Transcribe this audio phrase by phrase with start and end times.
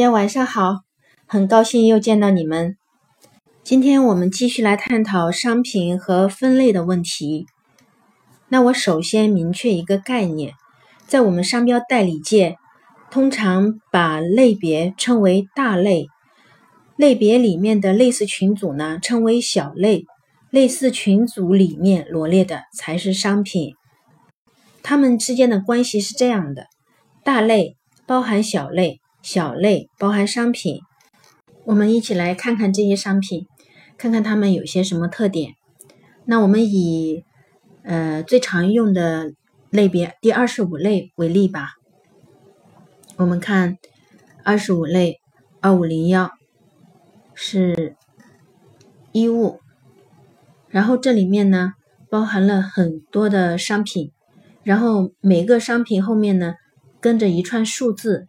[0.00, 0.78] 大家晚上好，
[1.26, 2.78] 很高兴又见到你们。
[3.62, 7.44] 今天我们继续来探讨商品和分类的问题。
[8.48, 10.54] 那我首先明确一个概念，
[11.06, 12.56] 在我们商标代理界，
[13.10, 16.06] 通常把类别称为大类，
[16.96, 20.06] 类别里面的类似群组呢称为小类，
[20.48, 23.74] 类似群组里面罗列的才是商品。
[24.82, 26.68] 它们之间的关系是这样的：
[27.22, 28.99] 大类包含小类。
[29.22, 30.80] 小类包含商品，
[31.64, 33.46] 我们一起来看看这些商品，
[33.98, 35.54] 看看它们有些什么特点。
[36.24, 37.24] 那我们以
[37.82, 39.32] 呃最常用的
[39.68, 41.74] 类别第二十五类为例吧。
[43.16, 43.76] 我们看
[44.42, 45.20] 二十五类
[45.60, 46.30] 二五零幺
[47.34, 47.94] 是
[49.12, 49.60] 衣物，
[50.68, 51.74] 然后这里面呢
[52.08, 54.12] 包含了很多的商品，
[54.62, 56.54] 然后每个商品后面呢
[57.02, 58.26] 跟着一串数字。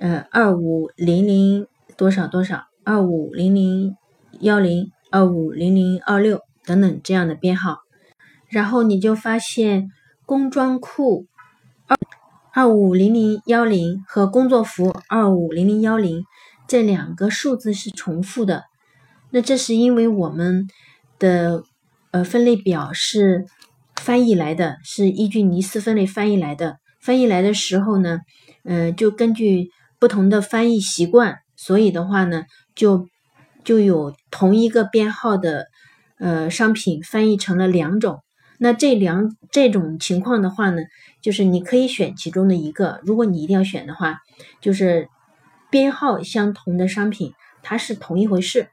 [0.00, 3.98] 呃，二五零零多少多少，二五零零
[4.40, 7.80] 幺零，二五零零二六等等这样的编号，
[8.48, 9.90] 然后你就发现
[10.24, 11.26] 工装裤
[11.86, 11.98] 二
[12.54, 16.24] 二五零零幺零和工作服二五零零幺零
[16.66, 18.64] 这两个数字是重复的，
[19.28, 20.66] 那这是因为我们
[21.18, 21.62] 的
[22.10, 23.44] 呃分类表是
[23.96, 28.20] 翻译来的，是依据尼斯分类翻译来的，翻译来的时候呢，
[28.64, 29.68] 呃，就根据。
[30.00, 33.06] 不同的翻译习惯，所以的话呢，就
[33.62, 35.66] 就有同一个编号的
[36.18, 38.20] 呃商品翻译成了两种。
[38.58, 40.82] 那这两这种情况的话呢，
[41.22, 43.00] 就是你可以选其中的一个。
[43.04, 44.18] 如果你一定要选的话，
[44.60, 45.08] 就是
[45.70, 48.68] 编号相同的商品，它是同一回事。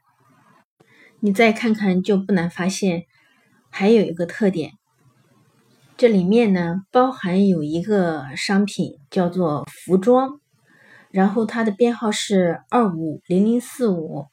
[1.20, 3.04] 你再看看，就不难发现，
[3.70, 4.72] 还有一个特点，
[5.96, 10.40] 这里面呢包含有一个商品叫做服装。
[11.10, 14.26] 然后它的编号是二五零零四五，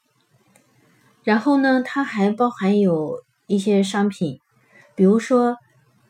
[1.23, 4.39] 然后呢，它还包含有一些商品，
[4.95, 5.57] 比如说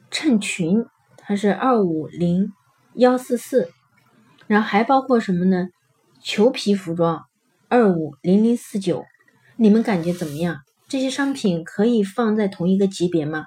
[0.10, 0.86] 衬裙，
[1.18, 2.52] 它是二五零
[2.96, 3.70] 幺四四，
[4.48, 5.68] 然后还包括什么呢？
[6.22, 7.26] 裘皮服装
[7.68, 9.06] 二五零零四九，
[9.58, 10.58] 你们感觉怎么样？
[10.88, 13.46] 这些商品可以放在同一个级别吗？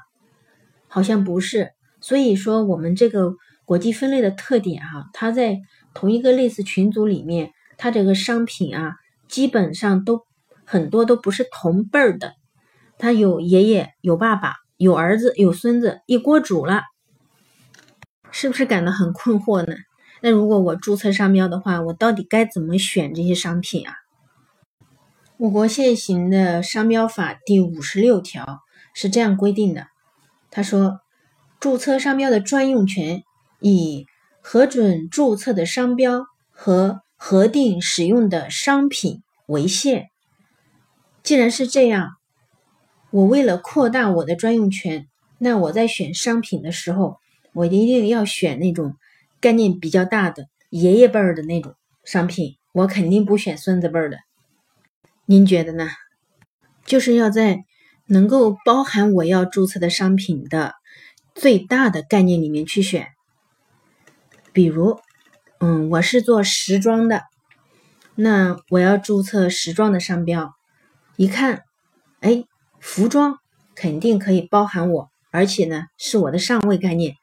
[0.86, 3.34] 好像不是，所以说我们这个
[3.68, 5.60] 国际分类的特点哈，它在。
[5.94, 8.94] 同一个类似群组里面，它这个商品啊，
[9.26, 10.20] 基本上都
[10.64, 12.34] 很多都不是同辈儿的，
[12.98, 16.82] 它有爷爷有爸爸有儿子有孙子一锅煮了，
[18.30, 19.74] 是不是感到很困惑呢？
[20.20, 23.94] 那如果我注册商标的话，我到底该怎么选这些商品啊？
[25.38, 28.60] 我国现行的商标法第五十六条
[28.94, 29.88] 是这样规定的，
[30.48, 31.00] 他说，
[31.58, 33.24] 注册商标的专用权
[33.60, 34.06] 以。
[34.40, 40.08] 核准注册的商标和核定使用的商品为限。
[41.22, 42.12] 既然是这样，
[43.10, 47.18] 我为了扩大我的专用权，那我在选商品的时候，
[47.52, 48.94] 我一定要选那种
[49.38, 54.16] 概念比较大的爷爷辈儿的那种商品，我肯定不选孙子辈儿的。
[55.26, 55.90] 您觉得呢？
[56.86, 57.64] 就是要在
[58.06, 60.72] 能够包含我要注册的商品的
[61.34, 63.08] 最大的概念里面去选。
[64.58, 64.98] 比如，
[65.60, 67.22] 嗯，我是做时装的，
[68.16, 70.52] 那我要注册时装的商标，
[71.14, 71.62] 一看，
[72.18, 72.42] 哎，
[72.80, 73.38] 服装
[73.76, 77.14] 肯定可以包含我，而且呢是我的上位概念，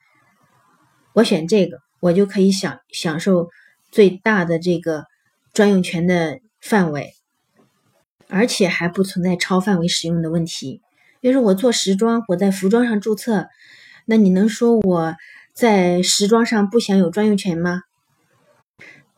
[1.12, 3.50] 我选这个，我就可以享享受
[3.92, 5.04] 最大的这个
[5.52, 7.16] 专用权的范围，
[8.30, 10.82] 而且还不存在超范围使用的问题。
[11.20, 13.50] 要是我做时装，我在服装上注册，
[14.06, 15.16] 那你能说我？
[15.56, 17.84] 在时装上不享有专用权吗？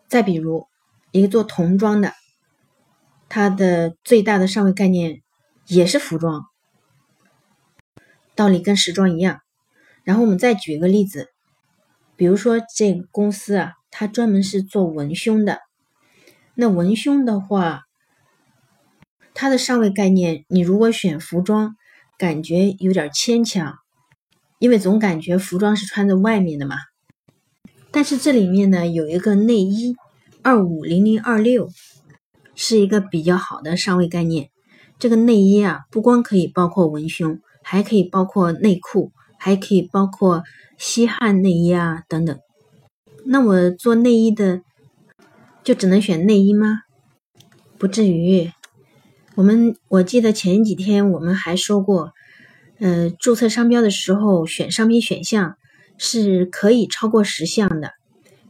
[0.08, 0.68] 再比如，
[1.12, 2.14] 一个做童装的，
[3.28, 5.24] 它的最大的上位概念
[5.66, 6.44] 也是服装，
[8.36, 9.40] 道理跟时装一样。
[10.04, 11.30] 然后我们再举一个例子，
[12.16, 15.62] 比如说这个公司啊，它专门是做文胸的，
[16.54, 17.82] 那文胸的话，
[19.34, 21.76] 它的上位概念，你如果选服装，
[22.16, 23.80] 感觉有点牵强。
[24.60, 26.76] 因为总感觉服装是穿在外面的嘛，
[27.92, 29.96] 但是这里面呢有一个内衣
[30.42, 31.70] 二五零零二六，
[32.56, 34.50] 是一个比较好的上位概念。
[34.98, 40.42] 这个内衣啊，不光可以包括文胸，还可以包括内裤，还可以包括
[40.78, 42.36] 吸汗内衣啊等等。
[43.26, 44.62] 那我做内衣的，
[45.64, 46.82] 就只能选内衣吗？
[47.78, 48.52] 不至于。
[49.36, 52.12] 我们我记得前几天我们还说过。
[52.80, 55.58] 呃，注册商标的时候选商品选项
[55.98, 57.94] 是可以超过十项的。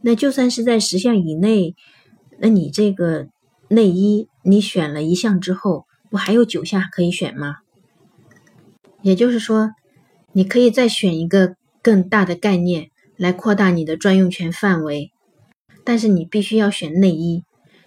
[0.02, 1.74] 那就算是在十项以内，
[2.38, 3.28] 那你这个
[3.68, 7.56] 内衣，你选了一项之后，不还有九项可以选吗？
[9.02, 9.70] 也就是说，
[10.32, 15.10] 你可以再选一个更大的概念来扩大你的专用权范围，
[15.84, 17.44] 但是你必须要选内衣，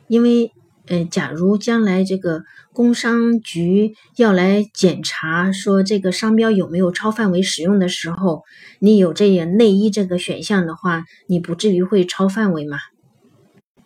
[0.07, 0.51] 因为，
[0.91, 2.43] 呃，假如将来这个
[2.73, 8.43] 工商局要来检查说这个商标有没有超范围使用的时候，
[8.79, 12.77] 你有这个内衣这个选项的话，你不至于会超范围嘛。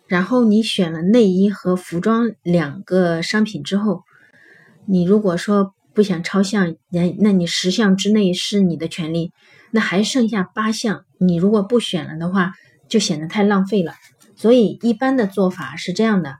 [0.08, 4.02] 然后你选了内衣和服装两个商品之后，
[4.86, 5.72] 你如果说。
[5.96, 9.32] 不想超项，那那你十项之内是你的权利，
[9.70, 12.52] 那还剩下八项，你如果不选了的话，
[12.86, 13.94] 就显得太浪费了。
[14.36, 16.36] 所以一般的做法是这样的，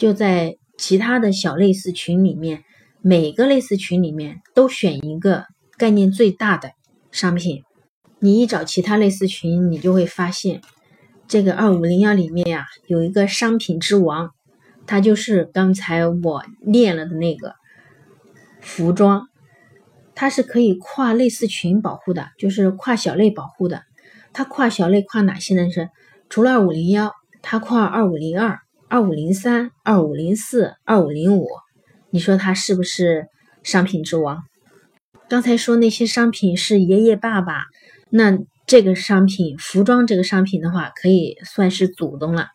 [0.00, 2.64] 就在其他的小类似群里面，
[3.02, 5.44] 每个类似群里面都选一个
[5.76, 6.70] 概念最大的
[7.12, 7.64] 商品。
[8.18, 10.62] 你一找其他类似群，你就会发现，
[11.28, 14.30] 这个二五零幺里面呀，有一个商品之王，
[14.86, 17.52] 它就是刚才我念了的那个。
[18.62, 19.28] 服装，
[20.14, 23.82] 它是可以跨类似群保护的，就是跨小类保护的。
[24.32, 25.70] 它跨小类跨哪些呢？
[25.70, 25.90] 是
[26.30, 27.12] 除了二五零幺，
[27.42, 28.60] 它跨二五零二、
[28.90, 31.46] 二五零三、二五零四、二五零五。
[32.10, 33.28] 你说它是不是
[33.62, 34.42] 商品之王？
[35.28, 37.64] 刚才说那些商品是爷爷爸爸，
[38.10, 42.48] 那这个商品服装这个商品的话，可以算是祖宗了。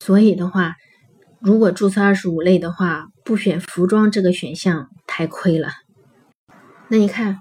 [0.00, 0.74] 所以的话。
[1.44, 5.70] 如果注册二十五类的话，不选服装这个选项太亏了。
[6.86, 7.38] 那你看，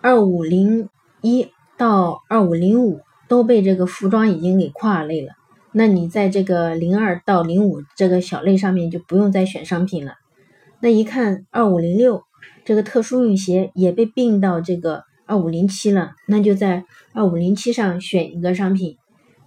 [0.00, 0.88] 二五零
[1.20, 5.32] 一到二五零五都被这个服装已经给跨类了，
[5.76, 10.14] 那你在这个零二到零五这个小类上面就不用再选商品了。
[10.80, 12.22] 那一看二五零六
[12.64, 18.96] 这个特殊用鞋也被并到这个二五零七了，那就在二五零七上选一个商品，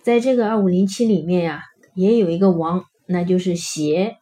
[0.04, 1.64] 在这个二五零七里面呀，
[1.96, 2.84] 也有一个王。
[3.10, 4.18] 那就是鞋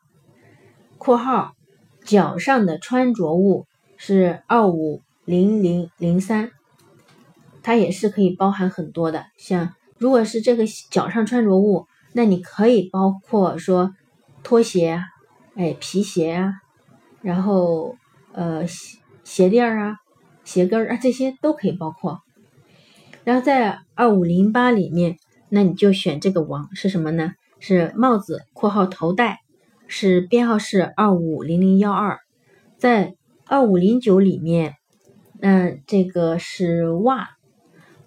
[1.00, 1.56] （括号
[2.04, 3.66] 脚上的穿着物
[3.98, 6.52] 是二五零零零三），
[7.64, 9.26] 它也是可以包含很多的。
[9.38, 11.88] 像如果是这个脚上穿着物，
[12.18, 13.92] 那你可以包括说
[14.42, 15.04] 拖鞋、
[15.56, 16.54] 哎皮鞋啊，
[17.22, 17.98] 然后
[18.32, 19.98] 呃鞋鞋垫啊、
[20.46, 22.22] 鞋跟儿啊这些都可以包括。
[23.26, 25.18] 然后在二五零八里面，
[25.50, 27.34] 那你就选这个王是什么呢？
[27.60, 29.40] 是帽子（括号头戴），
[29.88, 32.20] 是编号是二五零零幺二，
[32.78, 33.16] 在
[33.46, 34.76] 二五零九里面，
[35.42, 37.28] 嗯，这个是袜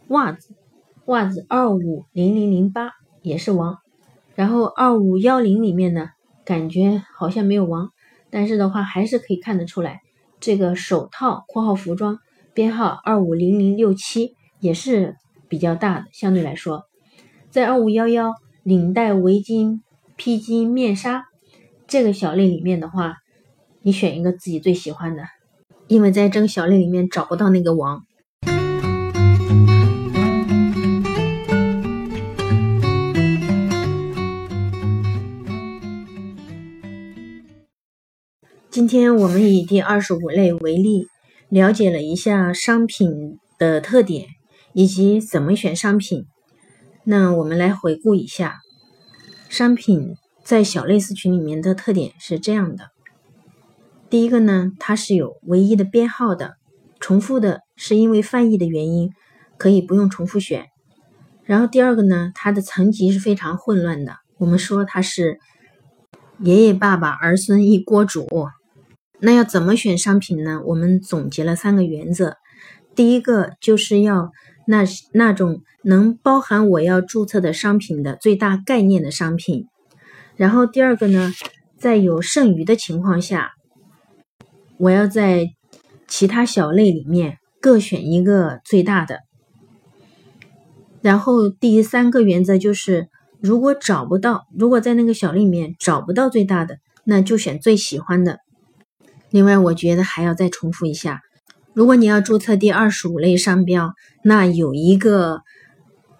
[0.08, 0.54] 袜子
[1.04, 3.78] 袜子二五零零零八也是王，
[4.38, 6.10] 然后二五幺零里面呢，
[6.44, 7.90] 感觉好像没有王，
[8.30, 9.98] 但是的话还是可以看得出来，
[10.38, 12.20] 这个手套（括号服装）
[12.54, 15.16] 编号二五零零六七也是
[15.48, 16.84] 比较大的，相对来说，
[17.50, 18.34] 在二五幺幺。
[18.64, 19.80] 领带、围巾、
[20.16, 21.24] 披巾、面纱，
[21.86, 23.14] 这个小类里面的话，
[23.80, 25.22] 你选一个自己最喜欢的，
[25.86, 28.02] 因为在这个小类里面找不到那个王。
[38.78, 41.08] 今天我们以第二十五类为例，
[41.48, 43.10] 了解了一下商品
[43.58, 44.28] 的特点
[44.72, 46.26] 以及怎么选商品。
[47.02, 48.60] 那我们来回顾一下，
[49.48, 50.14] 商品
[50.44, 52.90] 在小类似群里面的特点是这样的：
[54.08, 56.52] 第一个呢，它是有唯一的编号的，
[57.00, 59.10] 重复的是因为翻译的原因，
[59.56, 60.66] 可以不用重复选。
[61.42, 65.40] 然后第二个呢，它的层级是非常混乱的，我们说它是
[66.38, 68.28] 爷爷爸爸儿孙一锅煮。
[69.20, 70.60] 那要怎么选商品呢？
[70.66, 72.36] 我们总结了三个原则，
[72.94, 74.30] 第一个就是要。
[74.70, 74.84] 那
[75.14, 79.64] 那种能包含我要注册的商品的最大概念的商品，
[80.36, 81.32] 然后第二个呢，
[81.78, 83.52] 在有剩余的情况下，
[84.76, 85.46] 我要在
[86.06, 89.20] 其他小类里面各选一个最大的。
[91.00, 93.08] 然后第三个原则就是，
[93.40, 98.40] 如果找不到，如果在那个小类里面找不到最大的，那就选最喜欢的。
[99.30, 101.20] 另外，我觉得还要再重复一下。
[101.74, 103.94] 如果你要注册第二十五类商标，
[104.24, 105.42] 那有一个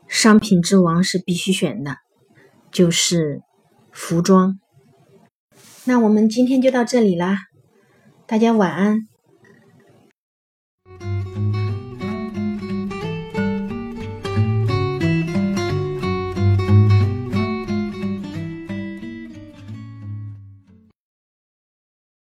[0.07, 1.97] 商品之王是必须选的，
[2.71, 3.43] 就是
[3.91, 4.59] 服装。
[5.85, 7.39] 那我们今天就到这里啦，
[8.27, 9.09] 大家晚安。